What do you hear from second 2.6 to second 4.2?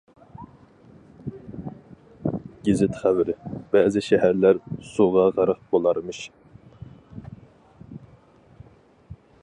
گېزىت خەۋىرى: بەزى